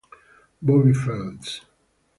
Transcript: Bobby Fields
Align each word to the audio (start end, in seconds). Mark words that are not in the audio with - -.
Bobby 0.59 0.95
Fields 0.97 1.61